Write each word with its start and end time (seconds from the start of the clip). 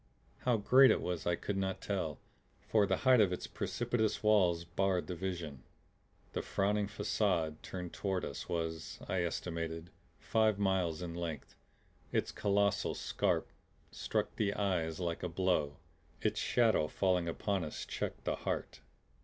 How 0.45 0.57
great 0.57 0.89
it 0.89 0.99
was 0.99 1.27
I 1.27 1.35
could 1.35 1.57
not 1.57 1.79
tell, 1.79 2.17
for 2.59 2.87
the 2.87 2.97
height 3.05 3.21
of 3.21 3.31
its 3.31 3.45
precipitous 3.45 4.23
walls 4.23 4.65
barred 4.65 5.05
the 5.05 5.13
vision. 5.13 5.61
The 6.33 6.41
frowning 6.41 6.87
facade 6.87 7.61
turned 7.61 7.93
toward 7.93 8.25
us 8.25 8.49
was, 8.49 8.97
I 9.07 9.21
estimated, 9.21 9.91
five 10.17 10.57
miles 10.57 11.03
in 11.03 11.13
length. 11.13 11.53
Its 12.11 12.31
colossal 12.31 12.95
scarp 12.95 13.51
struck 13.91 14.37
the 14.37 14.55
eyes 14.55 14.99
like 14.99 15.21
a 15.21 15.29
blow; 15.29 15.77
its 16.19 16.39
shadow, 16.39 16.87
falling 16.87 17.27
upon 17.27 17.63
us, 17.63 17.85
checked 17.85 18.23
the 18.25 18.37
heart. 18.37 18.81